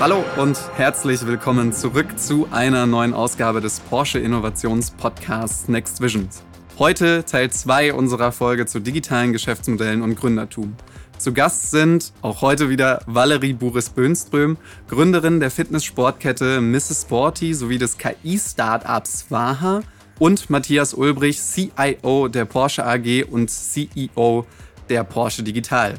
[0.00, 6.42] Hallo und herzlich willkommen zurück zu einer neuen Ausgabe des Porsche Innovations Podcasts Next Visions.
[6.78, 10.74] Heute Teil 2 unserer Folge zu digitalen Geschäftsmodellen und Gründertum.
[11.18, 14.56] Zu Gast sind auch heute wieder Valerie Buris-Böhnström,
[14.88, 17.02] Gründerin der Fitness-Sportkette Mrs.
[17.02, 19.82] Sporty sowie des KI-Startups Waha
[20.18, 24.46] und Matthias Ulbrich, CIO der Porsche AG und CEO
[24.88, 25.96] der Porsche Digital.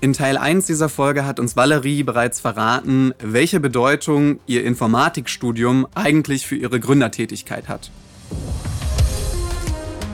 [0.00, 6.46] In Teil 1 dieser Folge hat uns Valerie bereits verraten, welche Bedeutung ihr Informatikstudium eigentlich
[6.46, 7.90] für ihre Gründertätigkeit hat.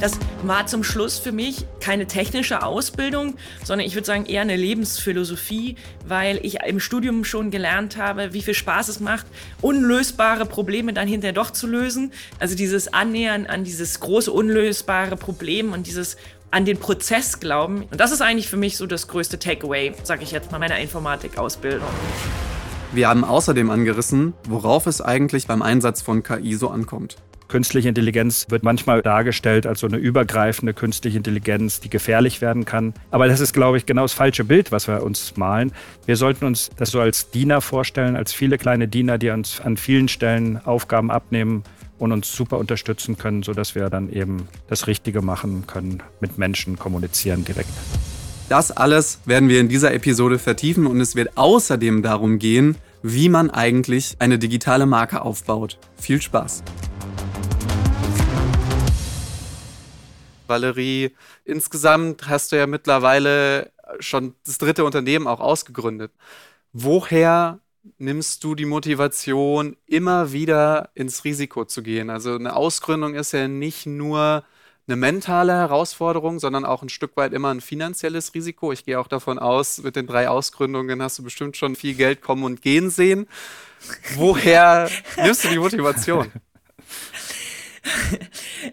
[0.00, 4.56] Das war zum Schluss für mich keine technische Ausbildung, sondern ich würde sagen eher eine
[4.56, 5.76] Lebensphilosophie,
[6.06, 9.26] weil ich im Studium schon gelernt habe, wie viel Spaß es macht,
[9.60, 12.12] unlösbare Probleme dann hinterher doch zu lösen.
[12.38, 16.16] Also dieses Annähern an dieses große unlösbare Problem und dieses
[16.54, 17.82] an den Prozess glauben.
[17.90, 20.78] Und das ist eigentlich für mich so das größte Takeaway, sage ich jetzt mal, meiner
[20.78, 21.88] Informatikausbildung.
[22.92, 27.16] Wir haben außerdem angerissen, worauf es eigentlich beim Einsatz von KI so ankommt.
[27.48, 32.94] Künstliche Intelligenz wird manchmal dargestellt als so eine übergreifende künstliche Intelligenz, die gefährlich werden kann.
[33.10, 35.72] Aber das ist, glaube ich, genau das falsche Bild, was wir uns malen.
[36.06, 39.76] Wir sollten uns das so als Diener vorstellen, als viele kleine Diener, die uns an
[39.76, 41.64] vielen Stellen Aufgaben abnehmen
[41.98, 46.78] und uns super unterstützen können, sodass wir dann eben das Richtige machen können, mit Menschen
[46.78, 47.70] kommunizieren direkt.
[48.48, 53.28] Das alles werden wir in dieser Episode vertiefen und es wird außerdem darum gehen, wie
[53.28, 55.78] man eigentlich eine digitale Marke aufbaut.
[55.96, 56.62] Viel Spaß!
[60.46, 61.12] Valerie,
[61.44, 66.12] insgesamt hast du ja mittlerweile schon das dritte Unternehmen auch ausgegründet.
[66.72, 67.60] Woher
[67.98, 72.10] nimmst du die Motivation, immer wieder ins Risiko zu gehen?
[72.10, 74.44] Also eine Ausgründung ist ja nicht nur
[74.86, 78.72] eine mentale Herausforderung, sondern auch ein Stück weit immer ein finanzielles Risiko.
[78.72, 82.20] Ich gehe auch davon aus, mit den drei Ausgründungen hast du bestimmt schon viel Geld
[82.20, 83.26] kommen und gehen sehen.
[84.16, 84.90] Woher
[85.22, 86.30] nimmst du die Motivation?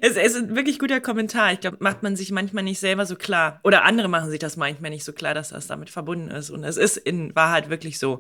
[0.01, 1.53] es, es, ist ein wirklich guter Kommentar.
[1.53, 3.61] Ich glaube, macht man sich manchmal nicht selber so klar.
[3.63, 6.49] Oder andere machen sich das manchmal nicht so klar, dass das damit verbunden ist.
[6.49, 8.19] Und es ist in Wahrheit wirklich so.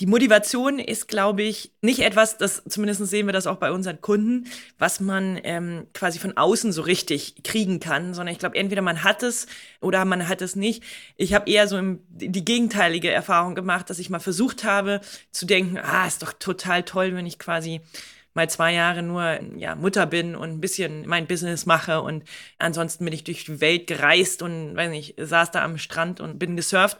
[0.00, 4.00] Die Motivation ist, glaube ich, nicht etwas, das zumindest sehen wir das auch bei unseren
[4.00, 4.46] Kunden,
[4.78, 9.04] was man ähm, quasi von außen so richtig kriegen kann, sondern ich glaube, entweder man
[9.04, 9.46] hat es
[9.82, 10.82] oder man hat es nicht.
[11.18, 15.02] Ich habe eher so im, die gegenteilige Erfahrung gemacht, dass ich mal versucht habe
[15.32, 17.82] zu denken, ah, ist doch total toll, wenn ich quasi
[18.32, 22.24] mal zwei Jahre nur ja, Mutter bin und ein bisschen mein Business mache und
[22.58, 26.38] ansonsten bin ich durch die Welt gereist und weiß nicht, saß da am Strand und
[26.38, 26.96] bin gesurft.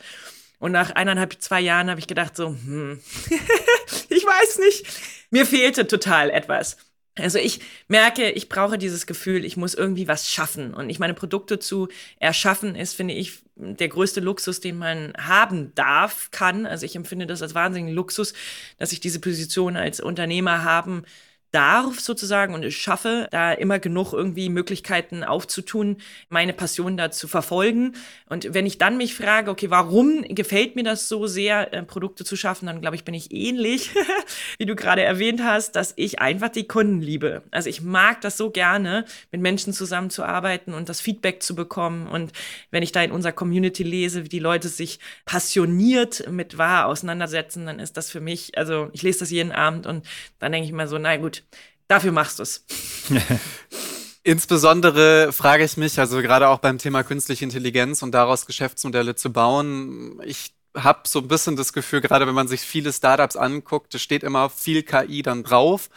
[0.61, 3.01] Und nach eineinhalb, zwei Jahren habe ich gedacht so, hm,
[4.09, 4.87] ich weiß nicht,
[5.31, 6.77] mir fehlte total etwas.
[7.19, 10.75] Also ich merke, ich brauche dieses Gefühl, ich muss irgendwie was schaffen.
[10.75, 11.89] Und ich meine Produkte zu
[12.19, 16.67] erschaffen ist, finde ich, der größte Luxus, den man haben darf, kann.
[16.67, 18.33] Also ich empfinde das als wahnsinnigen Luxus,
[18.79, 21.05] dass ich diese Position als Unternehmer haben
[21.53, 25.97] darf sozusagen und ich schaffe, da immer genug irgendwie Möglichkeiten aufzutun,
[26.29, 27.95] meine Passion da zu verfolgen.
[28.29, 32.25] Und wenn ich dann mich frage, okay, warum gefällt mir das so sehr, äh, Produkte
[32.25, 33.91] zu schaffen, dann glaube ich, bin ich ähnlich,
[34.59, 37.43] wie du gerade erwähnt hast, dass ich einfach die Kunden liebe.
[37.51, 42.07] Also ich mag das so gerne, mit Menschen zusammenzuarbeiten und das Feedback zu bekommen.
[42.07, 42.33] Und
[42.71, 47.67] wenn ich da in unserer Community lese, wie die Leute sich passioniert mit wahr auseinandersetzen,
[47.67, 50.07] dann ist das für mich, also ich lese das jeden Abend und
[50.39, 51.40] dann denke ich mir so, na gut,
[51.89, 52.65] dafür machst du es.
[54.23, 59.33] Insbesondere frage ich mich, also gerade auch beim Thema künstliche Intelligenz und daraus Geschäftsmodelle zu
[59.33, 63.95] bauen, ich habe so ein bisschen das Gefühl, gerade wenn man sich viele Startups anguckt,
[63.95, 65.89] es steht immer viel KI dann drauf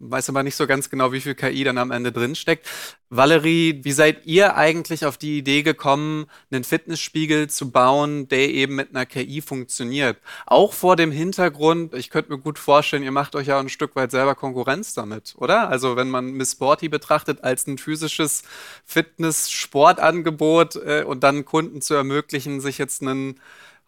[0.00, 2.68] weiß aber nicht so ganz genau, wie viel KI dann am Ende drinsteckt.
[3.10, 8.74] Valerie, wie seid ihr eigentlich auf die Idee gekommen, einen Fitnessspiegel zu bauen, der eben
[8.74, 10.18] mit einer KI funktioniert?
[10.46, 13.96] Auch vor dem Hintergrund, ich könnte mir gut vorstellen, ihr macht euch ja ein Stück
[13.96, 15.68] weit selber Konkurrenz damit, oder?
[15.68, 18.42] Also wenn man Miss Sporty betrachtet als ein physisches
[18.84, 23.40] Fitness-Sportangebot äh, und dann Kunden zu ermöglichen, sich jetzt einen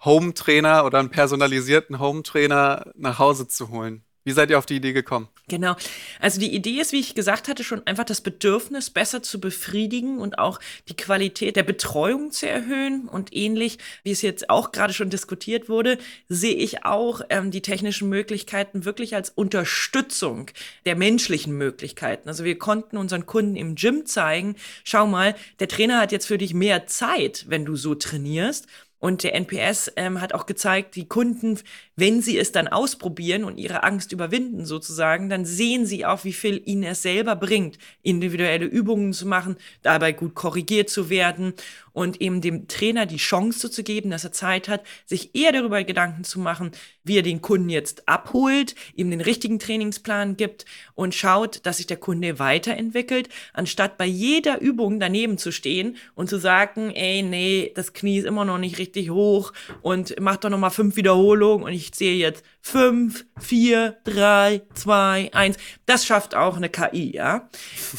[0.04, 4.02] Home-Trainer oder einen personalisierten Home-Trainer nach Hause zu holen.
[4.22, 5.28] Wie seid ihr auf die Idee gekommen?
[5.48, 5.74] Genau.
[6.20, 10.18] Also die Idee ist, wie ich gesagt hatte, schon einfach das Bedürfnis besser zu befriedigen
[10.18, 13.08] und auch die Qualität der Betreuung zu erhöhen.
[13.08, 15.96] Und ähnlich, wie es jetzt auch gerade schon diskutiert wurde,
[16.28, 20.50] sehe ich auch ähm, die technischen Möglichkeiten wirklich als Unterstützung
[20.84, 22.28] der menschlichen Möglichkeiten.
[22.28, 26.38] Also wir konnten unseren Kunden im Gym zeigen, schau mal, der Trainer hat jetzt für
[26.38, 28.66] dich mehr Zeit, wenn du so trainierst.
[29.00, 31.58] Und der NPS ähm, hat auch gezeigt, die Kunden,
[31.96, 36.34] wenn sie es dann ausprobieren und ihre Angst überwinden sozusagen, dann sehen sie auch, wie
[36.34, 41.54] viel ihnen es selber bringt, individuelle Übungen zu machen, dabei gut korrigiert zu werden
[41.92, 45.82] und eben dem Trainer die Chance zu geben, dass er Zeit hat, sich eher darüber
[45.82, 46.70] Gedanken zu machen,
[47.02, 51.86] wie er den Kunden jetzt abholt, ihm den richtigen Trainingsplan gibt und schaut, dass sich
[51.86, 57.72] der Kunde weiterentwickelt, anstatt bei jeder Übung daneben zu stehen und zu sagen, ey, nee,
[57.74, 59.52] das Knie ist immer noch nicht richtig hoch
[59.82, 65.30] und mach doch noch mal fünf Wiederholungen und ich sehe jetzt fünf, vier, drei, zwei,
[65.32, 65.56] eins.
[65.86, 67.48] Das schafft auch eine KI, ja.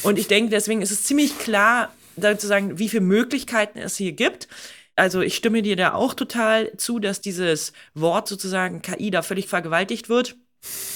[0.02, 4.48] Und ich denke, deswegen ist es ziemlich klar, sozusagen, wie viele Möglichkeiten es hier gibt.
[4.96, 9.48] Also ich stimme dir da auch total zu, dass dieses Wort sozusagen KI da völlig
[9.48, 10.36] vergewaltigt wird.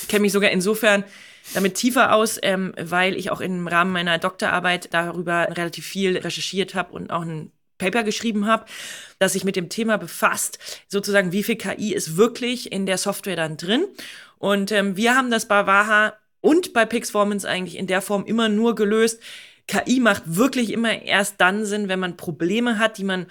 [0.03, 1.05] Ich kenne mich sogar insofern
[1.55, 6.75] damit tiefer aus, ähm, weil ich auch im Rahmen meiner Doktorarbeit darüber relativ viel recherchiert
[6.75, 8.67] habe und auch ein Paper geschrieben habe,
[9.19, 10.59] das sich mit dem Thema befasst,
[10.89, 13.85] sozusagen, wie viel KI ist wirklich in der Software dann drin.
[14.39, 18.49] Und ähm, wir haben das bei Waha und bei Pixformance eigentlich in der Form immer
[18.49, 19.21] nur gelöst,
[19.67, 23.27] KI macht wirklich immer erst dann Sinn, wenn man Probleme hat, die man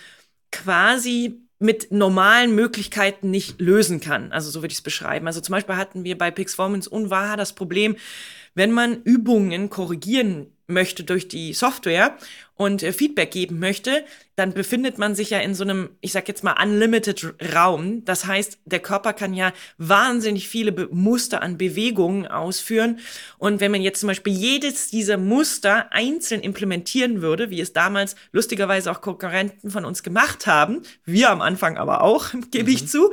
[0.51, 4.31] quasi mit normalen Möglichkeiten nicht lösen kann.
[4.31, 5.27] Also so würde ich es beschreiben.
[5.27, 7.95] Also zum Beispiel hatten wir bei Pixformance und Waha das Problem,
[8.53, 12.17] wenn man Übungen korrigieren möchte durch die Software
[12.55, 14.03] und äh, Feedback geben möchte,
[14.35, 18.03] dann befindet man sich ja in so einem, ich sag jetzt mal, unlimited Raum.
[18.03, 22.99] Das heißt, der Körper kann ja wahnsinnig viele Be Muster an Bewegungen ausführen.
[23.37, 28.15] Und wenn man jetzt zum Beispiel jedes dieser Muster einzeln implementieren würde, wie es damals
[28.33, 32.87] lustigerweise auch Konkurrenten von uns gemacht haben, wir am Anfang aber auch, gebe ich mhm.
[32.87, 33.11] zu,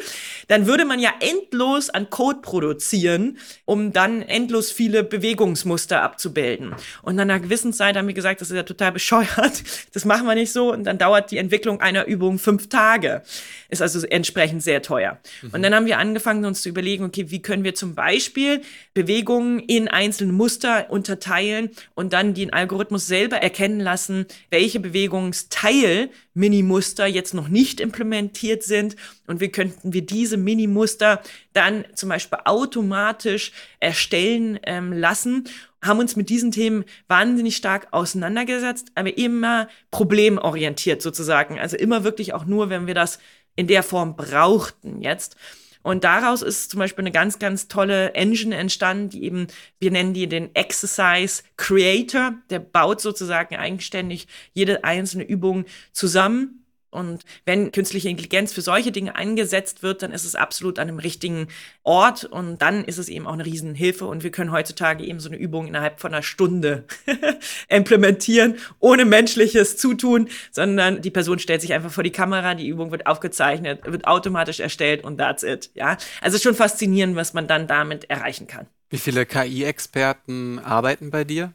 [0.49, 6.75] dann würde man ja endlos an Code produzieren, um dann endlos viele Bewegungsmuster abzubilden.
[7.03, 9.63] Und nach einer gewissen Zeit haben wir gesagt, das ist ja total bescheuert hat.
[9.93, 13.23] Das machen wir nicht so und dann dauert die Entwicklung einer Übung fünf Tage.
[13.69, 15.19] Ist also entsprechend sehr teuer.
[15.43, 15.51] Mhm.
[15.53, 18.63] Und dann haben wir angefangen, uns zu überlegen, okay, wie können wir zum Beispiel
[18.95, 27.07] Bewegungen in einzelne Muster unterteilen und dann den Algorithmus selber erkennen lassen, welche Bewegungsteil Mini-Muster
[27.07, 28.97] jetzt noch nicht implementiert sind
[29.27, 35.49] und wie könnten wir diese Mini-Muster dann zum Beispiel automatisch erstellen ähm, lassen
[35.83, 41.59] haben uns mit diesen Themen wahnsinnig stark auseinandergesetzt, aber immer problemorientiert sozusagen.
[41.59, 43.19] Also immer wirklich auch nur, wenn wir das
[43.57, 45.37] in der Form brauchten jetzt.
[45.83, 49.49] Und daraus ist zum Beispiel eine ganz, ganz tolle Engine entstanden, die eben,
[49.81, 52.35] wir nennen die den Exercise Creator.
[52.51, 56.62] Der baut sozusagen eigenständig jede einzelne Übung zusammen
[56.93, 60.99] und wenn künstliche Intelligenz für solche Dinge eingesetzt wird, dann ist es absolut an einem
[60.99, 61.49] richtigen
[61.83, 65.31] Ort und dann ist es eben auch eine Riesenhilfe und wir können heutzutage eben so
[65.31, 66.85] eine Übung innerhalb von einer Stunde
[67.69, 72.91] implementieren, ohne menschliches Zutun, sondern die Person stellt sich einfach vor die Kamera, die Übung
[72.91, 75.71] wird aufgezeichnet, wird automatisch erstellt und that's it.
[75.75, 78.67] Ja, also schon faszinierend, was man dann damit erreichen kann.
[78.91, 81.55] Wie viele KI-Experten arbeiten bei dir?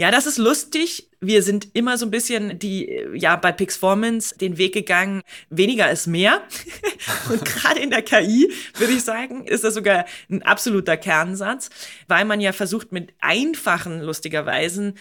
[0.00, 1.10] Ja, das ist lustig.
[1.20, 5.20] Wir sind immer so ein bisschen die, ja, bei Pixformance den Weg gegangen,
[5.50, 6.40] weniger ist mehr.
[7.28, 11.68] Und gerade in der KI, würde ich sagen, ist das sogar ein absoluter Kernsatz,
[12.08, 14.94] weil man ja versucht, mit einfachen, lustigerweise,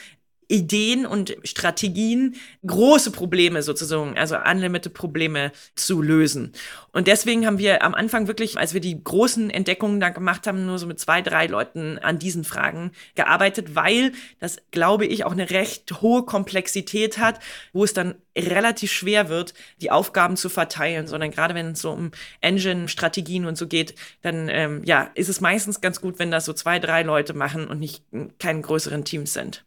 [0.50, 2.36] Ideen und Strategien
[2.66, 6.54] große Probleme sozusagen, also unlimited Probleme zu lösen.
[6.92, 10.66] Und deswegen haben wir am Anfang wirklich, als wir die großen Entdeckungen da gemacht haben,
[10.66, 15.32] nur so mit zwei, drei Leuten an diesen Fragen gearbeitet, weil das, glaube ich, auch
[15.32, 17.40] eine recht hohe Komplexität hat,
[17.72, 21.92] wo es dann relativ schwer wird, die Aufgaben zu verteilen, sondern gerade wenn es so
[21.92, 22.10] um
[22.42, 23.94] Engine-Strategien und so geht,
[24.24, 27.68] dann ähm, ja, ist es meistens ganz gut, wenn das so zwei, drei Leute machen
[27.68, 28.04] und nicht
[28.40, 29.64] keine größeren Teams sind.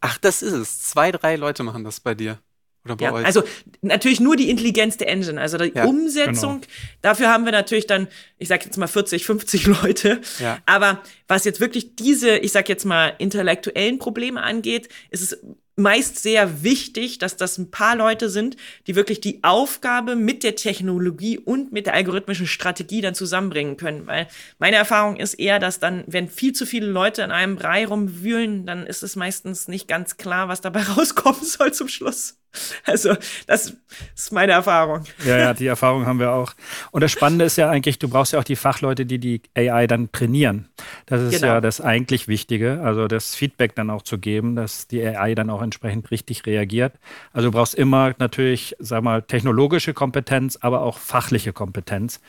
[0.00, 0.82] Ach, das ist es.
[0.82, 2.38] Zwei, drei Leute machen das bei dir.
[2.84, 3.26] Oder bei ja, euch.
[3.26, 3.42] Also
[3.82, 6.62] natürlich nur die Intelligenz der Engine, also die ja, Umsetzung.
[6.62, 6.72] Genau.
[7.02, 10.20] Dafür haben wir natürlich dann, ich sag jetzt mal 40, 50 Leute.
[10.38, 10.58] Ja.
[10.64, 15.38] Aber was jetzt wirklich diese, ich sag jetzt mal intellektuellen Probleme angeht, ist es
[15.76, 20.56] meist sehr wichtig, dass das ein paar Leute sind, die wirklich die Aufgabe mit der
[20.56, 24.06] Technologie und mit der algorithmischen Strategie dann zusammenbringen können.
[24.06, 27.86] Weil meine Erfahrung ist eher, dass dann, wenn viel zu viele Leute in einem Brei
[27.86, 32.39] rumwühlen, dann ist es meistens nicht ganz klar, was dabei rauskommen soll zum Schluss.
[32.84, 33.14] Also,
[33.46, 33.76] das
[34.16, 35.04] ist meine Erfahrung.
[35.24, 36.54] Ja, ja, die Erfahrung haben wir auch.
[36.90, 39.86] Und das Spannende ist ja eigentlich, du brauchst ja auch die Fachleute, die die AI
[39.86, 40.68] dann trainieren.
[41.06, 41.54] Das ist genau.
[41.54, 45.50] ja das eigentlich Wichtige, also das Feedback dann auch zu geben, dass die AI dann
[45.50, 46.94] auch entsprechend richtig reagiert.
[47.32, 52.20] Also du brauchst immer natürlich, sag mal, technologische Kompetenz, aber auch fachliche Kompetenz.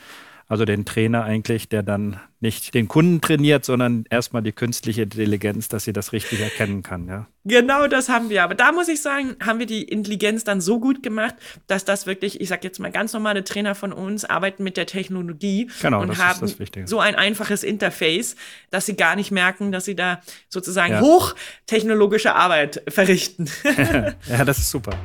[0.52, 5.68] Also den Trainer eigentlich, der dann nicht den Kunden trainiert, sondern erstmal die künstliche Intelligenz,
[5.68, 7.08] dass sie das richtig erkennen kann.
[7.08, 7.26] Ja.
[7.46, 8.44] Genau das haben wir.
[8.44, 11.36] Aber da muss ich sagen, haben wir die Intelligenz dann so gut gemacht,
[11.68, 14.84] dass das wirklich, ich sage jetzt mal ganz normale Trainer von uns arbeiten mit der
[14.84, 16.46] Technologie genau, und haben
[16.84, 18.36] so ein einfaches Interface,
[18.70, 21.00] dass sie gar nicht merken, dass sie da sozusagen ja.
[21.00, 23.48] hochtechnologische Arbeit verrichten.
[24.28, 24.98] ja, das ist super.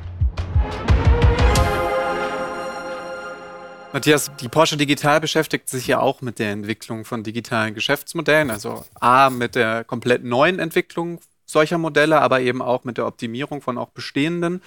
[3.93, 8.85] Matthias, die Porsche Digital beschäftigt sich ja auch mit der Entwicklung von digitalen Geschäftsmodellen, also
[8.99, 13.77] A, mit der komplett neuen Entwicklung solcher Modelle, aber eben auch mit der Optimierung von
[13.77, 14.61] auch bestehenden.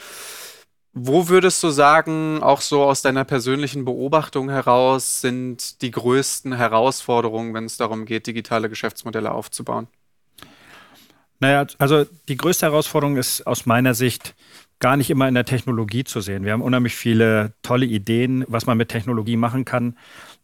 [0.92, 7.54] Wo würdest du sagen, auch so aus deiner persönlichen Beobachtung heraus, sind die größten Herausforderungen,
[7.54, 9.86] wenn es darum geht, digitale Geschäftsmodelle aufzubauen?
[11.38, 14.34] Naja, also die größte Herausforderung ist aus meiner Sicht,
[14.80, 16.44] gar nicht immer in der Technologie zu sehen.
[16.44, 19.96] Wir haben unheimlich viele tolle Ideen, was man mit Technologie machen kann.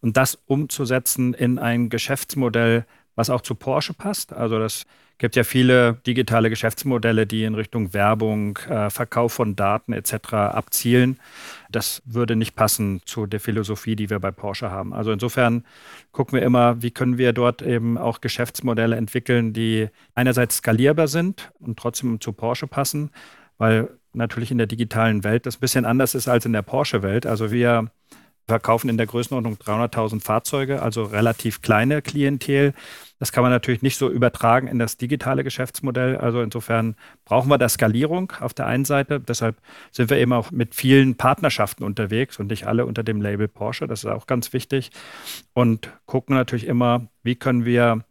[0.02, 4.34] Und das umzusetzen in ein Geschäftsmodell, was auch zu Porsche passt.
[4.34, 4.86] Also das
[5.18, 10.34] gibt ja viele digitale Geschäftsmodelle, die in Richtung Werbung, äh, Verkauf von Daten etc.
[10.34, 11.18] abzielen.
[11.70, 14.92] Das würde nicht passen zu der Philosophie, die wir bei Porsche haben.
[14.92, 15.64] Also insofern
[16.12, 21.50] gucken wir immer, wie können wir dort eben auch Geschäftsmodelle entwickeln, die einerseits skalierbar sind
[21.58, 23.10] und trotzdem zu Porsche passen,
[23.56, 27.26] weil natürlich in der digitalen Welt das ein bisschen anders ist als in der Porsche-Welt.
[27.26, 27.90] Also wir
[28.48, 32.74] verkaufen in der Größenordnung 300.000 Fahrzeuge, also relativ kleine Klientel.
[33.18, 36.16] Das kann man natürlich nicht so übertragen in das digitale Geschäftsmodell.
[36.16, 39.20] Also insofern brauchen wir da Skalierung auf der einen Seite.
[39.20, 39.56] Deshalb
[39.90, 43.86] sind wir eben auch mit vielen Partnerschaften unterwegs und nicht alle unter dem Label Porsche.
[43.88, 44.90] Das ist auch ganz wichtig.
[45.54, 48.04] Und gucken natürlich immer, wie können wir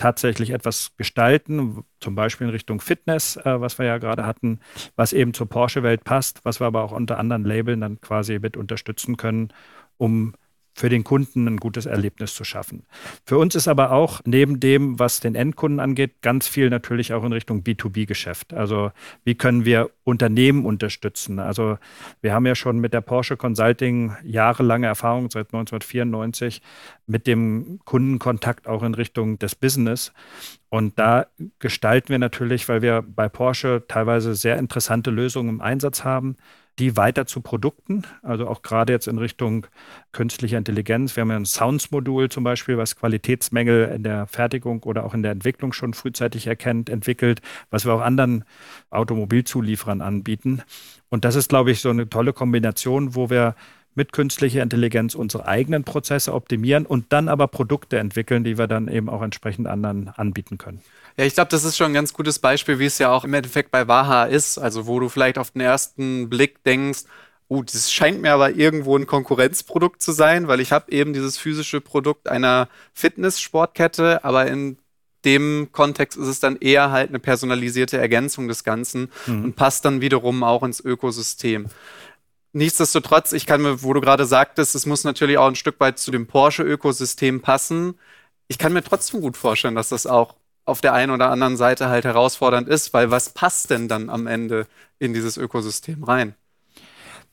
[0.00, 4.60] tatsächlich etwas gestalten, zum Beispiel in Richtung Fitness, äh, was wir ja gerade hatten,
[4.96, 8.56] was eben zur Porsche-Welt passt, was wir aber auch unter anderen Labeln dann quasi mit
[8.56, 9.52] unterstützen können,
[9.98, 10.34] um
[10.74, 12.84] für den Kunden ein gutes Erlebnis zu schaffen.
[13.24, 17.24] Für uns ist aber auch neben dem, was den Endkunden angeht, ganz viel natürlich auch
[17.24, 18.54] in Richtung B2B-Geschäft.
[18.54, 18.92] Also
[19.24, 21.38] wie können wir Unternehmen unterstützen?
[21.38, 21.78] Also
[22.22, 26.62] wir haben ja schon mit der Porsche Consulting jahrelange Erfahrung seit 1994
[27.06, 30.12] mit dem Kundenkontakt auch in Richtung des Business.
[30.68, 31.26] Und da
[31.58, 36.36] gestalten wir natürlich, weil wir bei Porsche teilweise sehr interessante Lösungen im Einsatz haben,
[36.80, 39.66] die weiter zu Produkten, also auch gerade jetzt in Richtung
[40.12, 41.14] künstlicher Intelligenz.
[41.14, 45.22] Wir haben ja ein Sounds-Modul zum Beispiel, was Qualitätsmängel in der Fertigung oder auch in
[45.22, 48.44] der Entwicklung schon frühzeitig erkennt, entwickelt, was wir auch anderen
[48.90, 50.62] Automobilzulieferern anbieten.
[51.10, 53.54] Und das ist, glaube ich, so eine tolle Kombination, wo wir
[53.94, 58.88] mit künstlicher Intelligenz unsere eigenen Prozesse optimieren und dann aber Produkte entwickeln, die wir dann
[58.88, 60.80] eben auch entsprechend anderen anbieten können.
[61.16, 63.34] Ja, ich glaube, das ist schon ein ganz gutes Beispiel, wie es ja auch im
[63.34, 64.58] Endeffekt bei Waha ist.
[64.58, 67.04] Also, wo du vielleicht auf den ersten Blick denkst,
[67.48, 71.36] oh, das scheint mir aber irgendwo ein Konkurrenzprodukt zu sein, weil ich habe eben dieses
[71.36, 74.78] physische Produkt einer Fitness-Sportkette, aber in
[75.24, 79.44] dem Kontext ist es dann eher halt eine personalisierte Ergänzung des Ganzen mhm.
[79.44, 81.66] und passt dann wiederum auch ins Ökosystem.
[82.52, 85.98] Nichtsdestotrotz, ich kann mir, wo du gerade sagtest, es muss natürlich auch ein Stück weit
[85.98, 87.98] zu dem Porsche-Ökosystem passen.
[88.48, 91.88] Ich kann mir trotzdem gut vorstellen, dass das auch auf der einen oder anderen Seite
[91.88, 94.66] halt herausfordernd ist, weil was passt denn dann am Ende
[94.98, 96.34] in dieses Ökosystem rein?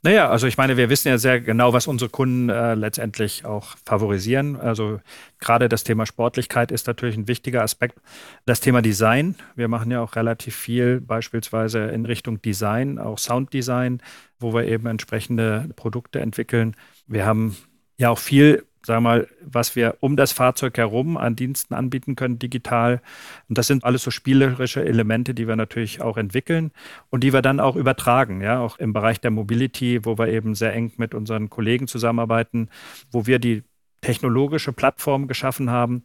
[0.04, 3.76] Naja, also ich meine, wir wissen ja sehr genau, was unsere Kunden äh, letztendlich auch
[3.84, 4.56] favorisieren.
[4.56, 5.02] Also
[5.40, 8.00] gerade das Thema Sportlichkeit ist natürlich ein wichtiger Aspekt.
[8.46, 14.02] Das Thema Design, wir machen ja auch relativ viel beispielsweise in Richtung Design, auch Sounddesign,
[14.40, 16.76] wo wir eben entsprechende Produkte entwickeln.
[17.08, 17.58] Wir haben
[17.98, 22.40] ja auch viel sag mal, was wir um das Fahrzeug herum an Diensten anbieten können,
[22.40, 23.02] digital.
[23.50, 26.72] Und das sind alles so spielerische Elemente, die wir natürlich auch entwickeln
[27.10, 30.56] und die wir dann auch übertragen, ja, auch im Bereich der Mobility, wo wir eben
[30.56, 32.70] sehr eng mit unseren Kollegen zusammenarbeiten,
[33.12, 33.64] wo wir die
[34.00, 36.04] technologische Plattform geschaffen haben,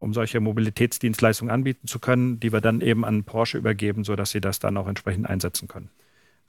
[0.00, 4.40] um solche Mobilitätsdienstleistungen anbieten zu können, die wir dann eben an Porsche übergeben, sodass sie
[4.40, 5.88] das dann auch entsprechend einsetzen können.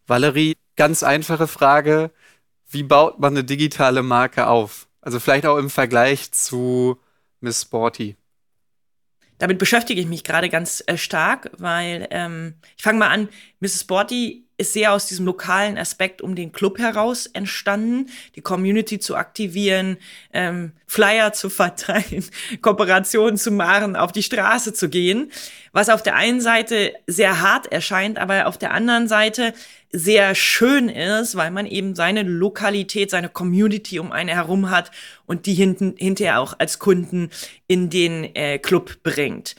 [0.07, 2.09] Valerie, ganz einfache Frage.
[2.71, 4.87] Wie baut man eine digitale Marke auf?
[5.05, 6.99] Also vielleicht auch im Vergleich zu
[7.39, 8.17] Miss Sporty.
[9.37, 13.81] Damit beschäftige ich mich gerade ganz äh, stark, weil ähm, ich fange mal an, Mrs.
[13.81, 19.15] Sporty ist sehr aus diesem lokalen Aspekt um den Club heraus entstanden, die Community zu
[19.15, 19.97] aktivieren,
[20.33, 22.25] ähm, Flyer zu verteilen,
[22.61, 25.31] Kooperationen zu machen, auf die Straße zu gehen,
[25.71, 29.53] was auf der einen Seite sehr hart erscheint, aber auf der anderen Seite
[29.91, 34.91] sehr schön ist, weil man eben seine Lokalität, seine Community um eine herum hat
[35.25, 37.29] und die hinten, hinterher auch als Kunden
[37.67, 39.55] in den äh, Club bringt.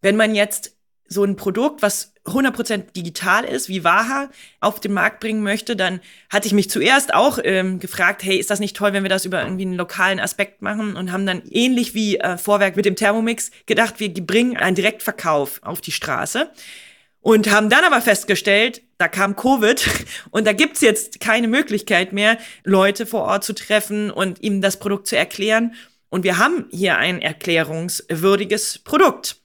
[0.00, 4.30] Wenn man jetzt so ein Produkt, was 100% digital ist, wie Waha
[4.60, 8.50] auf den Markt bringen möchte, dann hatte ich mich zuerst auch ähm, gefragt, hey, ist
[8.50, 11.42] das nicht toll, wenn wir das über irgendwie einen lokalen Aspekt machen und haben dann
[11.50, 16.50] ähnlich wie äh, Vorwerk mit dem Thermomix gedacht, wir bringen einen Direktverkauf auf die Straße
[17.20, 19.86] und haben dann aber festgestellt, da kam Covid
[20.30, 24.78] und da gibt's jetzt keine Möglichkeit mehr, Leute vor Ort zu treffen und ihnen das
[24.78, 25.74] Produkt zu erklären.
[26.10, 29.36] Und wir haben hier ein erklärungswürdiges Produkt.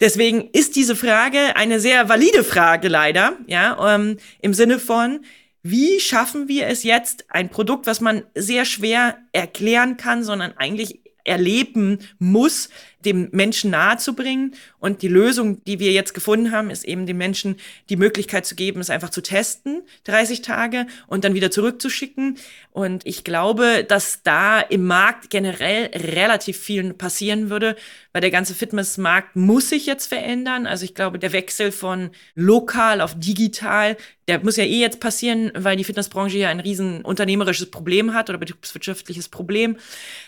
[0.00, 5.20] Deswegen ist diese Frage eine sehr valide Frage leider, ja, ähm, im Sinne von,
[5.62, 11.00] wie schaffen wir es jetzt, ein Produkt, was man sehr schwer erklären kann, sondern eigentlich
[11.24, 12.70] erleben muss,
[13.04, 14.54] dem Menschen nahezubringen.
[14.78, 17.56] Und die Lösung, die wir jetzt gefunden haben, ist eben den Menschen
[17.88, 22.36] die Möglichkeit zu geben, es einfach zu testen, 30 Tage, und dann wieder zurückzuschicken.
[22.72, 27.76] Und ich glaube, dass da im Markt generell relativ viel passieren würde,
[28.12, 30.66] weil der ganze Fitnessmarkt muss sich jetzt verändern.
[30.66, 33.96] Also ich glaube, der Wechsel von lokal auf digital,
[34.28, 38.30] der muss ja eh jetzt passieren, weil die Fitnessbranche ja ein riesen unternehmerisches Problem hat
[38.30, 39.76] oder betriebswirtschaftliches Problem.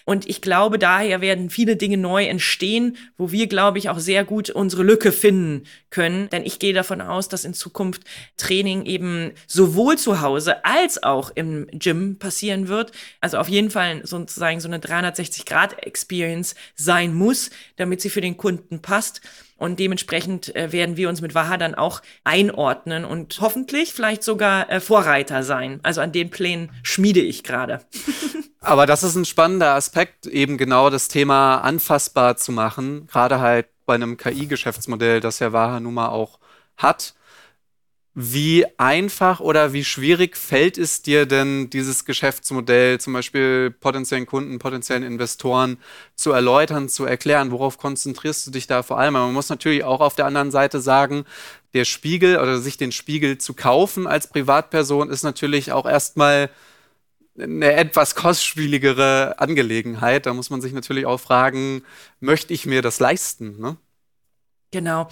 [0.04, 3.98] Und ich glaube, daher werden viele Dinge neu entstehen stehen, wo wir, glaube ich, auch
[3.98, 6.28] sehr gut unsere Lücke finden können.
[6.30, 8.02] Denn ich gehe davon aus, dass in Zukunft
[8.36, 12.92] Training eben sowohl zu Hause als auch im Gym passieren wird.
[13.20, 18.80] Also auf jeden Fall sozusagen so eine 360-Grad-Experience sein muss, damit sie für den Kunden
[18.80, 19.22] passt.
[19.62, 24.68] Und dementsprechend äh, werden wir uns mit Waha dann auch einordnen und hoffentlich vielleicht sogar
[24.68, 25.78] äh, Vorreiter sein.
[25.84, 27.78] Also an den Plänen schmiede ich gerade.
[28.60, 33.66] Aber das ist ein spannender Aspekt, eben genau das Thema anfassbar zu machen, gerade halt
[33.86, 36.40] bei einem KI-Geschäftsmodell, das ja Waha nun mal auch
[36.76, 37.14] hat.
[38.14, 44.58] Wie einfach oder wie schwierig fällt es dir denn, dieses Geschäftsmodell zum Beispiel potenziellen Kunden,
[44.58, 45.78] potenziellen Investoren
[46.14, 47.50] zu erläutern, zu erklären?
[47.50, 49.14] Worauf konzentrierst du dich da vor allem?
[49.14, 51.24] Man muss natürlich auch auf der anderen Seite sagen,
[51.72, 56.50] der Spiegel oder sich den Spiegel zu kaufen als Privatperson ist natürlich auch erstmal
[57.38, 60.26] eine etwas kostspieligere Angelegenheit.
[60.26, 61.82] Da muss man sich natürlich auch fragen,
[62.20, 63.58] möchte ich mir das leisten?
[63.58, 63.78] Ne?
[64.70, 65.08] Genau.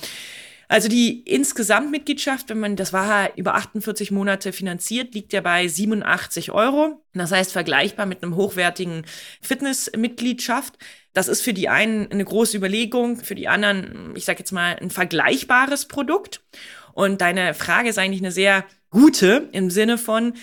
[0.70, 6.52] Also die Insgesamtmitgliedschaft, wenn man das war über 48 Monate finanziert, liegt ja bei 87
[6.52, 7.02] Euro.
[7.12, 9.04] Das heißt vergleichbar mit einem hochwertigen
[9.42, 10.78] Fitnessmitgliedschaft.
[11.12, 14.76] Das ist für die einen eine große Überlegung, für die anderen, ich sage jetzt mal,
[14.80, 16.40] ein vergleichbares Produkt.
[16.92, 20.34] Und deine Frage ist eigentlich eine sehr gute im Sinne von,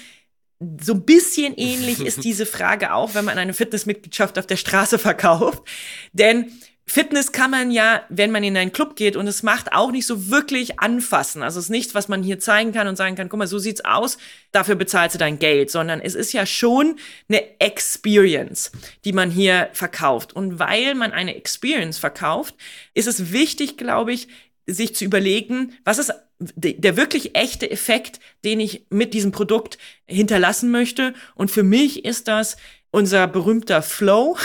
[0.81, 4.99] so ein bisschen ähnlich ist diese Frage auch, wenn man eine Fitnessmitgliedschaft auf der Straße
[4.99, 5.63] verkauft.
[6.11, 6.51] Denn
[6.89, 10.07] Fitness kann man ja, wenn man in einen Club geht und es macht auch nicht
[10.07, 11.43] so wirklich anfassen.
[11.43, 13.59] Also es ist nichts, was man hier zeigen kann und sagen kann, guck mal, so
[13.59, 14.17] sieht's aus,
[14.53, 16.95] dafür bezahlst du dein Geld, sondern es ist ja schon
[17.27, 18.71] eine Experience,
[19.03, 20.33] die man hier verkauft.
[20.33, 22.55] Und weil man eine Experience verkauft,
[22.93, 24.29] ist es wichtig, glaube ich,
[24.65, 30.69] sich zu überlegen, was ist der wirklich echte Effekt, den ich mit diesem Produkt hinterlassen
[30.69, 31.15] möchte.
[31.33, 32.57] Und für mich ist das
[32.91, 34.37] unser berühmter Flow.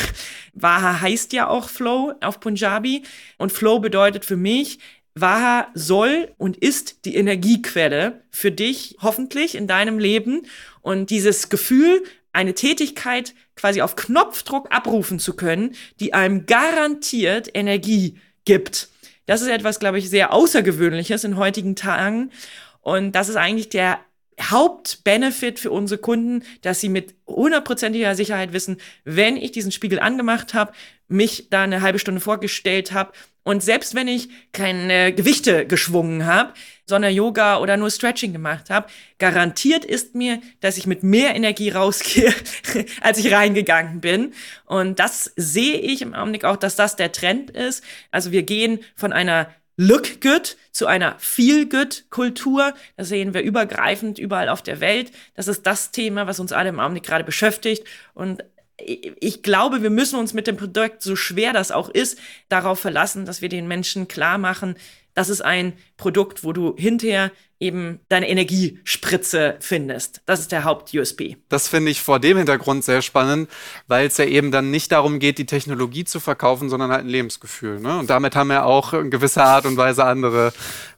[0.54, 3.02] Waha heißt ja auch Flow auf Punjabi.
[3.38, 4.78] Und Flow bedeutet für mich,
[5.14, 10.46] Waha soll und ist die Energiequelle für dich hoffentlich in deinem Leben.
[10.80, 12.02] Und dieses Gefühl,
[12.32, 18.88] eine Tätigkeit quasi auf Knopfdruck abrufen zu können, die einem garantiert Energie gibt.
[19.26, 22.32] Das ist etwas, glaube ich, sehr Außergewöhnliches in heutigen Tagen.
[22.80, 24.00] Und das ist eigentlich der
[24.40, 30.54] Hauptbenefit für unsere Kunden, dass sie mit hundertprozentiger Sicherheit wissen, wenn ich diesen Spiegel angemacht
[30.54, 30.72] habe,
[31.08, 33.12] mich da eine halbe Stunde vorgestellt habe
[33.44, 36.52] und selbst wenn ich keine Gewichte geschwungen habe,
[36.86, 38.86] sondern Yoga oder nur Stretching gemacht habe,
[39.18, 42.32] garantiert ist mir, dass ich mit mehr Energie rausgehe,
[43.00, 44.32] als ich reingegangen bin.
[44.64, 47.82] Und das sehe ich im Augenblick auch, dass das der Trend ist.
[48.12, 52.74] Also wir gehen von einer Look Good zu einer Feel Good Kultur.
[52.96, 55.12] Das sehen wir übergreifend überall auf der Welt.
[55.34, 57.84] Das ist das Thema, was uns alle im Augenblick gerade beschäftigt.
[58.14, 58.44] Und
[58.76, 63.26] ich glaube, wir müssen uns mit dem Produkt, so schwer das auch ist, darauf verlassen,
[63.26, 64.76] dass wir den Menschen klar machen,
[65.14, 67.30] das ist ein Produkt, wo du hinterher
[67.62, 70.20] eben deine Energiespritze findest.
[70.26, 71.36] Das ist der Haupt-USB.
[71.48, 73.48] Das finde ich vor dem Hintergrund sehr spannend,
[73.86, 77.08] weil es ja eben dann nicht darum geht, die Technologie zu verkaufen, sondern halt ein
[77.08, 77.78] Lebensgefühl.
[77.78, 78.00] Ne?
[78.00, 80.52] Und damit haben ja auch in gewisser Art und Weise andere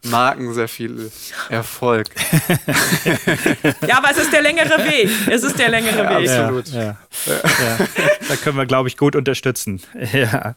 [0.04, 1.12] Marken sehr viel
[1.50, 2.08] Erfolg.
[3.86, 5.10] ja, aber es ist der längere Weg.
[5.28, 6.30] Es ist der längere ja, Weg.
[6.30, 6.68] Absolut.
[6.68, 6.96] Ja,
[7.26, 7.78] ja.
[8.26, 9.82] Da können wir, glaube ich, gut unterstützen.
[10.12, 10.54] Ja.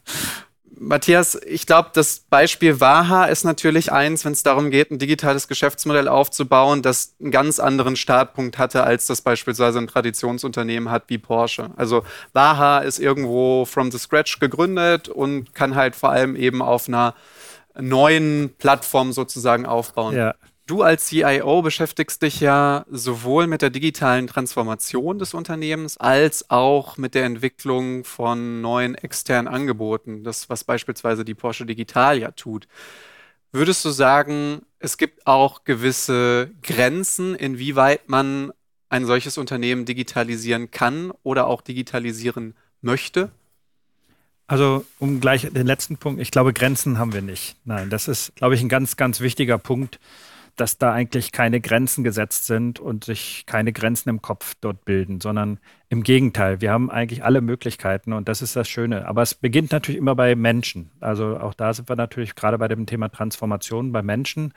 [0.80, 5.48] Matthias, ich glaube, das Beispiel Waha ist natürlich eins, wenn es darum geht, ein digitales
[5.48, 11.18] Geschäftsmodell aufzubauen, das einen ganz anderen Startpunkt hatte, als das beispielsweise ein Traditionsunternehmen hat wie
[11.18, 11.70] Porsche.
[11.76, 16.88] Also Waha ist irgendwo from the scratch gegründet und kann halt vor allem eben auf
[16.88, 17.14] einer
[17.76, 20.16] neuen Plattformen sozusagen aufbauen.
[20.16, 20.34] Ja.
[20.68, 26.98] Du als CIO beschäftigst dich ja sowohl mit der digitalen Transformation des Unternehmens als auch
[26.98, 32.68] mit der Entwicklung von neuen externen Angeboten, das was beispielsweise die Porsche Digital ja tut.
[33.50, 38.52] Würdest du sagen, es gibt auch gewisse Grenzen, inwieweit man
[38.90, 42.52] ein solches Unternehmen digitalisieren kann oder auch digitalisieren
[42.82, 43.30] möchte?
[44.46, 47.56] Also, um gleich den letzten Punkt, ich glaube, Grenzen haben wir nicht.
[47.64, 49.98] Nein, das ist, glaube ich, ein ganz, ganz wichtiger Punkt
[50.60, 55.20] dass da eigentlich keine Grenzen gesetzt sind und sich keine Grenzen im Kopf dort bilden,
[55.20, 59.06] sondern im Gegenteil, wir haben eigentlich alle Möglichkeiten und das ist das Schöne.
[59.06, 60.90] Aber es beginnt natürlich immer bei Menschen.
[61.00, 64.52] Also auch da sind wir natürlich gerade bei dem Thema Transformation bei Menschen.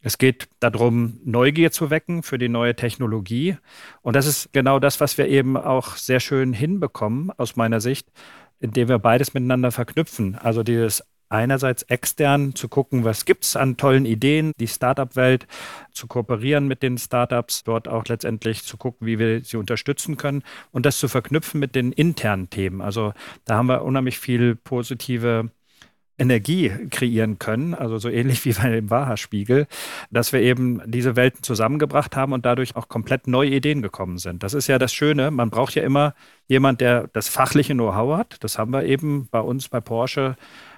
[0.00, 3.56] Es geht darum, Neugier zu wecken für die neue Technologie.
[4.02, 8.08] Und das ist genau das, was wir eben auch sehr schön hinbekommen, aus meiner Sicht,
[8.60, 10.36] indem wir beides miteinander verknüpfen.
[10.36, 15.46] Also dieses einerseits extern zu gucken, was gibt es an tollen Ideen, die Startup-Welt
[15.92, 20.42] zu kooperieren mit den Startups, dort auch letztendlich zu gucken, wie wir sie unterstützen können
[20.72, 22.80] und das zu verknüpfen mit den internen Themen.
[22.80, 23.12] Also
[23.44, 25.50] da haben wir unheimlich viel positive
[26.18, 29.66] Energie kreieren können, also so ähnlich wie bei dem Waha-Spiegel,
[30.10, 34.42] dass wir eben diese Welten zusammengebracht haben und dadurch auch komplett neue Ideen gekommen sind.
[34.42, 35.30] Das ist ja das Schöne.
[35.30, 36.14] Man braucht ja immer
[36.46, 38.36] jemand, der das fachliche Know-how hat.
[38.40, 40.36] Das haben wir eben bei uns bei Porsche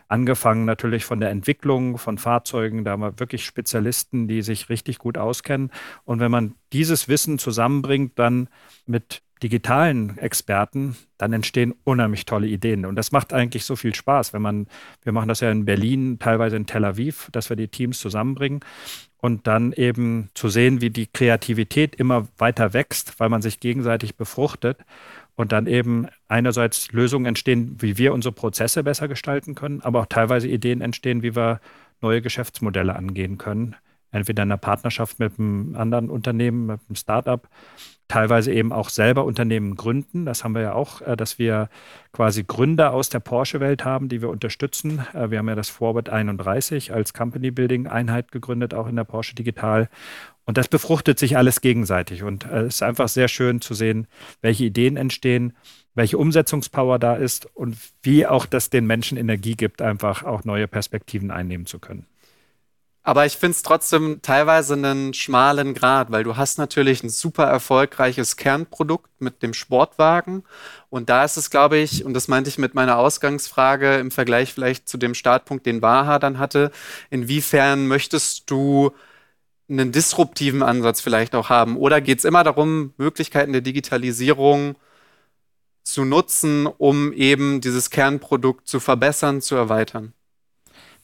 [0.09, 4.99] Angefangen natürlich von der Entwicklung von Fahrzeugen, da haben wir wirklich Spezialisten, die sich richtig
[4.99, 5.71] gut auskennen.
[6.05, 8.49] Und wenn man dieses Wissen zusammenbringt, dann
[8.87, 12.87] mit digitalen Experten, dann entstehen unheimlich tolle Ideen.
[12.87, 14.67] Und das macht eigentlich so viel Spaß, wenn man,
[15.03, 18.61] wir machen das ja in Berlin, teilweise in Tel Aviv, dass wir die Teams zusammenbringen
[19.19, 24.17] und dann eben zu sehen, wie die Kreativität immer weiter wächst, weil man sich gegenseitig
[24.17, 24.79] befruchtet
[25.39, 30.07] und dann eben einerseits Lösungen entstehen, wie wir unsere Prozesse besser gestalten können, aber auch
[30.07, 31.61] teilweise Ideen entstehen, wie wir
[32.01, 33.77] neue Geschäftsmodelle angehen können.
[34.11, 37.49] Entweder in einer Partnerschaft mit einem anderen Unternehmen, mit einem Startup,
[38.09, 40.25] teilweise eben auch selber Unternehmen gründen.
[40.25, 41.69] Das haben wir ja auch, äh, dass wir
[42.13, 45.07] quasi Gründer aus der Porsche-Welt haben, die wir unterstützen.
[45.15, 49.05] Äh, wir haben ja das Forward 31 als Company Building Einheit gegründet, auch in der
[49.05, 49.89] Porsche Digital.
[50.49, 52.23] Und das befruchtet sich alles gegenseitig.
[52.23, 54.07] Und äh, es ist einfach sehr schön zu sehen,
[54.41, 55.55] welche Ideen entstehen,
[55.95, 60.67] welche Umsetzungspower da ist und wie auch das den Menschen Energie gibt, einfach auch neue
[60.67, 62.07] Perspektiven einnehmen zu können.
[63.03, 67.45] Aber ich finde es trotzdem teilweise einen schmalen Grad, weil du hast natürlich ein super
[67.45, 70.45] erfolgreiches Kernprodukt mit dem Sportwagen.
[70.89, 74.55] Und da ist es, glaube ich, und das meinte ich mit meiner Ausgangsfrage im Vergleich
[74.55, 76.71] vielleicht zu dem Startpunkt, den Waha dann hatte,
[77.11, 78.93] inwiefern möchtest du
[79.69, 81.77] einen disruptiven Ansatz vielleicht auch haben?
[81.77, 84.77] Oder geht es immer darum, Möglichkeiten der Digitalisierung
[85.83, 90.13] zu nutzen, um eben dieses Kernprodukt zu verbessern, zu erweitern?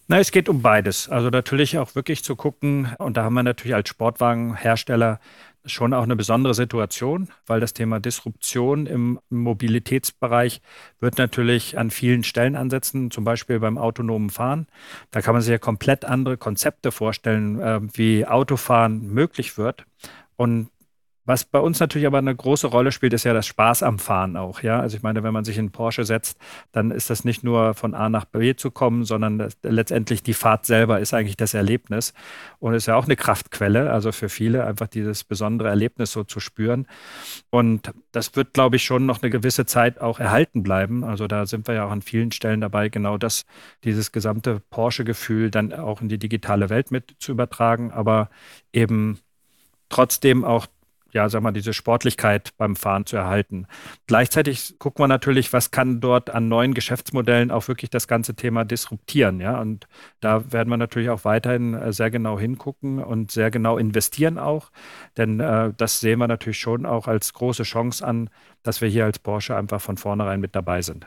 [0.07, 1.09] Na, es geht um beides.
[1.09, 5.18] Also natürlich auch wirklich zu gucken, und da haben wir natürlich als Sportwagenhersteller
[5.66, 10.61] schon auch eine besondere Situation, weil das Thema Disruption im Mobilitätsbereich
[11.00, 14.66] wird natürlich an vielen Stellen ansetzen, zum Beispiel beim autonomen Fahren.
[15.11, 19.85] Da kann man sich ja komplett andere Konzepte vorstellen, äh, wie Autofahren möglich wird.
[20.37, 20.70] Und
[21.26, 24.37] was bei uns natürlich aber eine große Rolle spielt, ist ja das Spaß am Fahren
[24.37, 24.62] auch.
[24.62, 26.38] Ja, also ich meine, wenn man sich in Porsche setzt,
[26.72, 30.34] dann ist das nicht nur von A nach B zu kommen, sondern das, letztendlich die
[30.34, 32.12] Fahrt selber ist eigentlich das Erlebnis
[32.58, 33.90] und ist ja auch eine Kraftquelle.
[33.90, 36.87] Also für viele einfach dieses besondere Erlebnis so zu spüren.
[37.50, 41.04] Und das wird, glaube ich, schon noch eine gewisse Zeit auch erhalten bleiben.
[41.04, 43.46] Also da sind wir ja auch an vielen Stellen dabei, genau das,
[43.84, 48.28] dieses gesamte Porsche-Gefühl dann auch in die digitale Welt mit zu übertragen, aber
[48.72, 49.18] eben
[49.88, 50.66] trotzdem auch
[51.14, 53.66] ja, sag mal, diese Sportlichkeit beim Fahren zu erhalten.
[54.07, 58.64] Gleichzeitig gucken wir natürlich, was kann dort an neuen Geschäftsmodellen auch wirklich das ganze Thema
[58.64, 59.61] disruptieren, ja.
[59.61, 59.87] Und
[60.20, 64.70] da werden wir natürlich auch weiterhin äh, sehr genau hingucken und sehr genau investieren auch.
[65.16, 68.29] Denn äh, das sehen wir natürlich schon auch als große Chance an,
[68.64, 71.07] dass wir hier als Porsche einfach von vornherein mit dabei sind.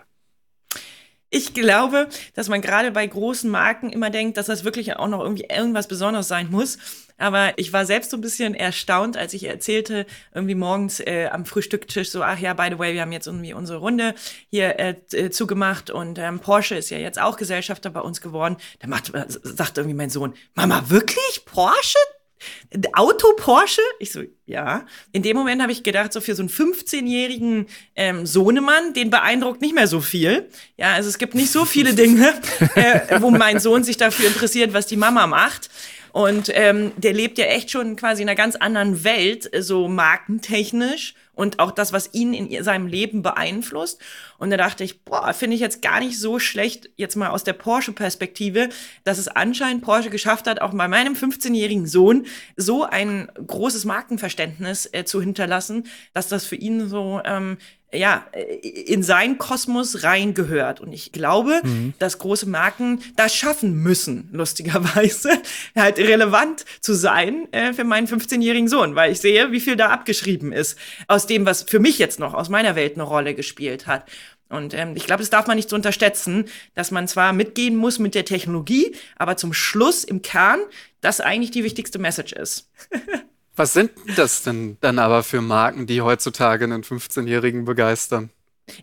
[1.29, 5.21] Ich glaube, dass man gerade bei großen Marken immer denkt, dass das wirklich auch noch
[5.21, 6.77] irgendwie irgendwas Besonderes sein muss.
[7.17, 11.45] Aber ich war selbst so ein bisschen erstaunt, als ich erzählte, irgendwie morgens äh, am
[11.45, 14.13] Frühstücktisch so, ach ja, by the way, wir haben jetzt irgendwie unsere Runde
[14.49, 18.57] hier äh, äh zugemacht und ähm, Porsche ist ja jetzt auch Gesellschafter bei uns geworden.
[18.79, 21.43] Da macht, äh, sagt irgendwie mein Sohn, Mama, wirklich?
[21.45, 21.97] Porsche?
[22.93, 23.81] Auto Porsche?
[23.99, 24.85] Ich so, ja.
[25.11, 29.61] In dem Moment habe ich gedacht, so für so einen 15-jährigen ähm, Sohnemann, den beeindruckt
[29.61, 30.49] nicht mehr so viel.
[30.77, 32.33] Ja, also es gibt nicht so viele Dinge,
[32.75, 35.69] äh, wo mein Sohn sich dafür interessiert, was die Mama macht.
[36.11, 41.13] Und ähm, der lebt ja echt schon quasi in einer ganz anderen Welt, so markentechnisch
[41.37, 44.01] und auch das, was ihn in seinem Leben beeinflusst.
[44.39, 47.43] Und da dachte ich, boah, finde ich jetzt gar nicht so schlecht, jetzt mal aus
[47.43, 48.69] der Porsche-Perspektive,
[49.03, 54.89] dass es anscheinend Porsche geschafft hat, auch bei meinem 15-jährigen Sohn so ein großes Markenverständnis
[54.91, 57.57] äh, zu hinterlassen, dass das für ihn so ähm,
[57.93, 58.25] ja,
[58.61, 60.81] in seinen Kosmos reingehört.
[60.81, 61.93] Und ich glaube, mhm.
[61.99, 65.29] dass große Marken das schaffen müssen, lustigerweise,
[65.75, 69.89] halt relevant zu sein äh, für meinen 15-jährigen Sohn, weil ich sehe, wie viel da
[69.89, 73.87] abgeschrieben ist aus dem, was für mich jetzt noch aus meiner Welt eine Rolle gespielt
[73.87, 74.05] hat.
[74.49, 77.99] Und ähm, ich glaube, das darf man nicht so unterschätzen, dass man zwar mitgehen muss
[77.99, 80.59] mit der Technologie, aber zum Schluss im Kern
[81.01, 82.69] das eigentlich die wichtigste Message ist.
[83.57, 88.29] Was sind das denn dann aber für Marken, die heutzutage einen 15-Jährigen begeistern?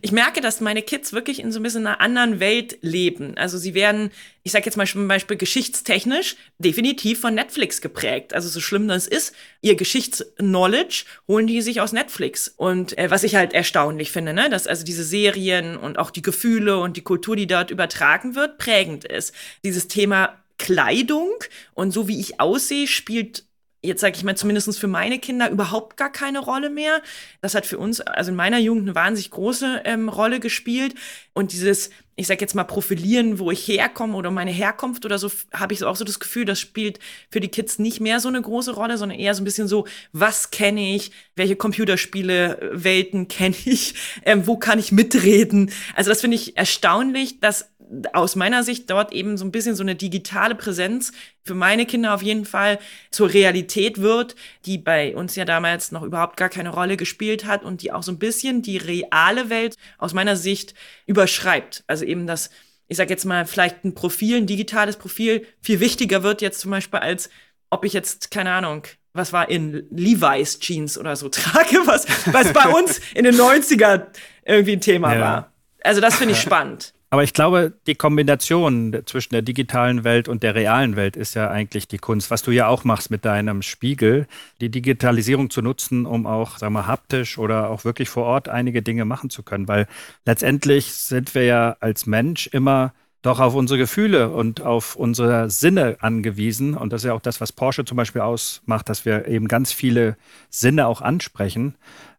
[0.01, 3.37] Ich merke, dass meine Kids wirklich in so ein bisschen einer anderen Welt leben.
[3.37, 4.11] Also sie werden,
[4.43, 8.33] ich sage jetzt mal zum Beispiel geschichtstechnisch, definitiv von Netflix geprägt.
[8.33, 12.49] Also so schlimm das ist, ihr Geschichtsknowledge holen die sich aus Netflix.
[12.57, 16.23] Und äh, was ich halt erstaunlich finde, ne, dass also diese Serien und auch die
[16.23, 19.33] Gefühle und die Kultur, die dort übertragen wird, prägend ist.
[19.63, 21.31] Dieses Thema Kleidung
[21.75, 23.45] und so wie ich aussehe, spielt
[23.85, 27.01] jetzt sage ich mal zumindest für meine Kinder überhaupt gar keine Rolle mehr.
[27.41, 30.95] Das hat für uns, also in meiner Jugend, eine wahnsinnig große ähm, Rolle gespielt.
[31.33, 35.29] Und dieses, ich sage jetzt mal, Profilieren, wo ich herkomme oder meine Herkunft oder so,
[35.53, 38.41] habe ich auch so das Gefühl, das spielt für die Kids nicht mehr so eine
[38.41, 43.27] große Rolle, sondern eher so ein bisschen so, was kenne ich, welche Computerspiele, äh, Welten
[43.27, 45.71] kenne ich, ähm, wo kann ich mitreden.
[45.95, 47.69] Also das finde ich erstaunlich, dass
[48.13, 51.11] aus meiner Sicht dort eben so ein bisschen so eine digitale Präsenz
[51.43, 52.79] für meine Kinder auf jeden Fall
[53.11, 57.63] zur Realität wird, die bei uns ja damals noch überhaupt gar keine Rolle gespielt hat
[57.63, 60.73] und die auch so ein bisschen die reale Welt aus meiner Sicht
[61.05, 61.83] überschreibt.
[61.87, 62.49] Also eben das,
[62.87, 66.71] ich sag jetzt mal, vielleicht ein Profil, ein digitales Profil viel wichtiger wird jetzt zum
[66.71, 67.29] Beispiel als
[67.69, 72.53] ob ich jetzt, keine Ahnung, was war in Levi's Jeans oder so trage, was, was
[72.53, 74.07] bei uns in den 90er
[74.43, 75.21] irgendwie ein Thema ja.
[75.21, 75.51] war.
[75.83, 76.94] Also das finde ich spannend.
[77.15, 81.49] Aber ich glaube, die Kombination zwischen der digitalen Welt und der realen Welt ist ja
[81.49, 84.27] eigentlich die Kunst, was du ja auch machst mit deinem Spiegel,
[84.59, 88.81] die Digitalisierung zu nutzen, um auch, sagen wir, haptisch oder auch wirklich vor Ort einige
[88.81, 89.69] Dinge machen zu können.
[89.69, 89.87] Weil
[90.25, 95.95] letztendlich sind wir ja als Mensch immer doch auf unsere Gefühle und auf unsere Sinne
[96.01, 96.75] angewiesen.
[96.75, 99.71] Und das ist ja auch das, was Porsche zum Beispiel ausmacht, dass wir eben ganz
[99.71, 100.17] viele
[100.49, 101.75] Sinne auch ansprechen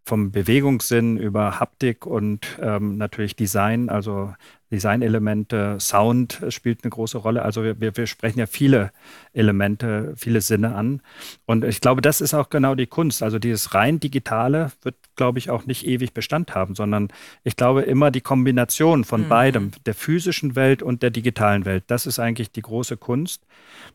[0.07, 4.33] vom Bewegungssinn über Haptik und ähm, natürlich Design, also
[4.71, 7.43] Designelemente, Sound spielt eine große Rolle.
[7.43, 8.91] Also wir, wir, wir sprechen ja viele
[9.33, 11.03] Elemente, viele Sinne an.
[11.45, 13.23] Und ich glaube, das ist auch genau die Kunst.
[13.23, 17.09] Also dieses rein digitale wird, glaube ich, auch nicht ewig Bestand haben, sondern
[17.45, 19.29] ich glaube immer die Kombination von mhm.
[19.29, 23.43] beidem, der physischen Welt und der digitalen Welt, das ist eigentlich die große Kunst.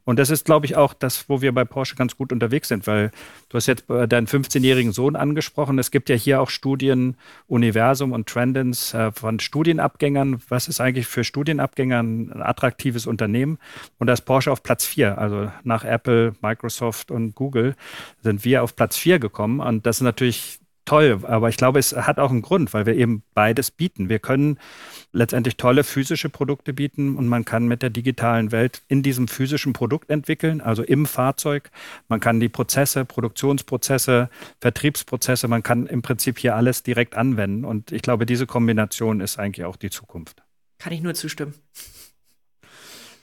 [0.06, 2.88] Und das ist, glaube ich, auch das, wo wir bei Porsche ganz gut unterwegs sind,
[2.88, 3.12] weil
[3.50, 5.78] du hast jetzt deinen 15-jährigen Sohn angesprochen.
[5.80, 10.42] Es gibt ja hier auch Studien, Universum und Trendens äh, von Studienabgängern.
[10.50, 13.58] Was ist eigentlich für Studienabgänger ein attraktives Unternehmen?
[13.98, 15.18] Und da ist Porsche auf Platz 4.
[15.18, 17.76] Also nach Apple, Microsoft und Google
[18.22, 19.60] sind wir auf Platz 4 gekommen.
[19.60, 22.96] Und das ist natürlich toll, aber ich glaube, es hat auch einen Grund, weil wir
[22.96, 24.10] eben beides bieten.
[24.10, 24.58] Wir können
[25.14, 29.74] letztendlich tolle physische Produkte bieten und man kann mit der digitalen Welt in diesem physischen
[29.74, 31.70] Produkt entwickeln, also im Fahrzeug.
[32.08, 37.92] Man kann die Prozesse, Produktionsprozesse, Vertriebsprozesse, man kann im Prinzip hier alles direkt anwenden und
[37.92, 40.44] ich glaube, diese Kombination ist eigentlich auch die Zukunft.
[40.82, 41.54] Kann ich nur zustimmen.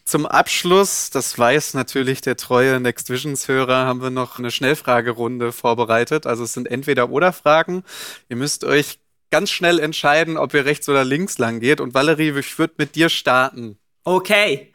[0.05, 6.25] Zum Abschluss, das weiß natürlich der treue Next Visions-Hörer, haben wir noch eine Schnellfragerunde vorbereitet.
[6.25, 7.83] Also es sind entweder oder Fragen.
[8.29, 11.81] Ihr müsst euch ganz schnell entscheiden, ob ihr rechts oder links lang geht.
[11.81, 13.77] Und Valerie, ich würde mit dir starten.
[14.05, 14.73] Okay.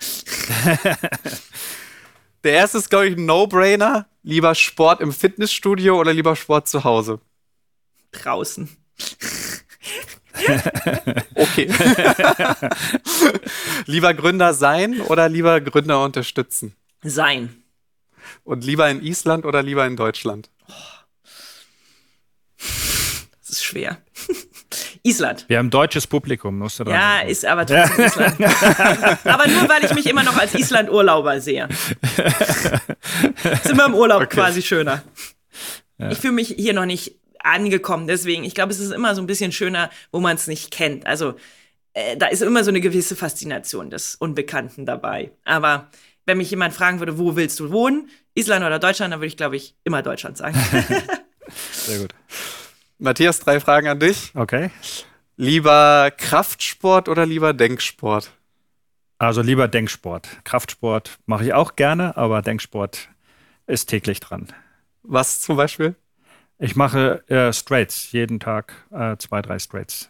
[2.44, 4.08] der erste ist, glaube ich, ein No-Brainer.
[4.24, 7.22] Lieber Sport im Fitnessstudio oder lieber Sport zu Hause?
[8.12, 8.70] Draußen.
[11.36, 11.68] okay.
[13.86, 16.76] lieber Gründer sein oder lieber Gründer unterstützen?
[17.04, 17.64] Sein.
[18.44, 20.50] Und lieber in Island oder lieber in Deutschland?
[22.58, 23.98] Das ist schwer.
[25.04, 25.46] Island.
[25.50, 28.36] Wir haben deutsches Publikum, musst du Ja, ist aber trotzdem Island.
[29.26, 31.68] aber nur, weil ich mich immer noch als Island-Urlauber sehe.
[31.68, 34.36] ist immer im Urlaub okay.
[34.36, 35.04] quasi schöner.
[35.98, 36.12] Ja.
[36.12, 38.08] Ich fühle mich hier noch nicht angekommen.
[38.08, 41.06] Deswegen, ich glaube, es ist immer so ein bisschen schöner, wo man es nicht kennt.
[41.06, 41.36] Also
[41.94, 45.32] äh, da ist immer so eine gewisse Faszination des Unbekannten dabei.
[45.46, 45.90] Aber
[46.26, 49.38] wenn mich jemand fragen würde, wo willst du wohnen, Island oder Deutschland, dann würde ich,
[49.38, 50.58] glaube ich, immer Deutschland sagen.
[51.72, 52.14] Sehr gut.
[52.98, 54.32] Matthias, drei Fragen an dich.
[54.34, 54.72] Okay.
[55.36, 58.32] Lieber Kraftsport oder lieber Denksport?
[59.18, 60.28] Also lieber Denksport.
[60.44, 63.10] Kraftsport mache ich auch gerne, aber Denksport
[63.68, 64.48] ist täglich dran.
[65.04, 65.96] Was zum Beispiel?
[66.64, 70.10] Ich mache äh, Straights, jeden Tag äh, zwei, drei Straights.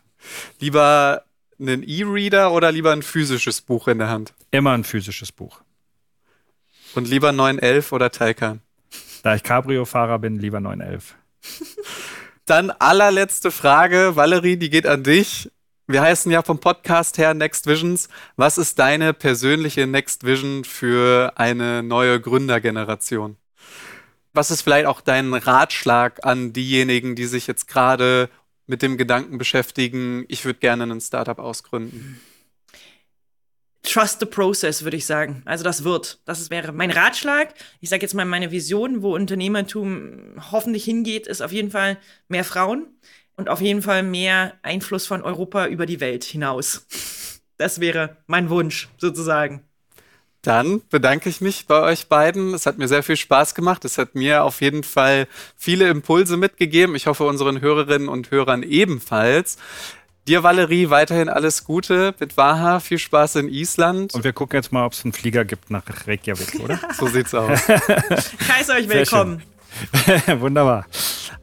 [0.59, 1.23] Lieber
[1.59, 4.35] einen E-Reader oder lieber ein physisches Buch in der Hand?
[4.51, 5.61] Immer ein physisches Buch.
[6.93, 8.61] Und lieber 911 oder Taycan?
[9.23, 11.15] Da ich Cabrio-Fahrer bin, lieber 911.
[12.45, 15.49] Dann allerletzte Frage, Valerie, die geht an dich.
[15.87, 18.09] Wir heißen ja vom Podcast her Next Visions.
[18.35, 23.37] Was ist deine persönliche Next Vision für eine neue Gründergeneration?
[24.33, 28.29] Was ist vielleicht auch dein Ratschlag an diejenigen, die sich jetzt gerade
[28.65, 32.19] mit dem Gedanken beschäftigen, ich würde gerne ein Startup ausgründen?
[33.83, 35.43] Trust the process, würde ich sagen.
[35.45, 36.19] Also das wird.
[36.25, 37.53] Das wäre mein Ratschlag.
[37.81, 42.45] Ich sage jetzt mal, meine Vision, wo Unternehmertum hoffentlich hingeht, ist auf jeden Fall mehr
[42.45, 42.87] Frauen
[43.35, 46.87] und auf jeden Fall mehr Einfluss von Europa über die Welt hinaus.
[47.57, 49.63] Das wäre mein Wunsch, sozusagen.
[50.43, 52.53] Dann bedanke ich mich bei euch beiden.
[52.53, 53.85] Es hat mir sehr viel Spaß gemacht.
[53.85, 55.27] Es hat mir auf jeden Fall
[55.57, 56.95] viele Impulse mitgegeben.
[56.95, 59.57] Ich hoffe, unseren Hörerinnen und Hörern ebenfalls.
[60.27, 62.81] Dir, Valerie, weiterhin alles Gute mit Waha.
[62.81, 64.13] Viel Spaß in Island.
[64.13, 66.77] Und wir gucken jetzt mal, ob es einen Flieger gibt nach Reykjavik, oder?
[66.97, 67.67] so sieht's aus.
[67.67, 69.43] Heiß euch willkommen.
[70.39, 70.85] Wunderbar.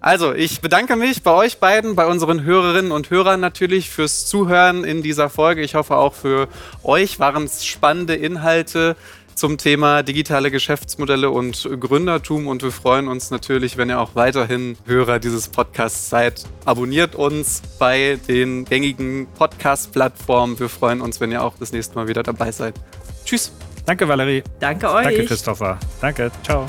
[0.01, 4.85] Also, ich bedanke mich bei euch beiden, bei unseren Hörerinnen und Hörern natürlich fürs Zuhören
[4.85, 5.61] in dieser Folge.
[5.61, 6.49] Ich hoffe auch für
[6.83, 8.97] euch waren es spannende Inhalte
[9.35, 12.47] zum Thema digitale Geschäftsmodelle und Gründertum.
[12.47, 16.45] Und wir freuen uns natürlich, wenn ihr auch weiterhin Hörer dieses Podcasts seid.
[16.64, 20.59] Abonniert uns bei den gängigen Podcast-Plattformen.
[20.61, 22.75] Wir freuen uns, wenn ihr auch das nächste Mal wieder dabei seid.
[23.25, 23.53] Tschüss.
[23.87, 24.43] Danke, Valerie.
[24.61, 25.05] Danke euch.
[25.05, 25.79] Danke, Christopher.
[26.01, 26.31] Danke.
[26.43, 26.66] Ciao.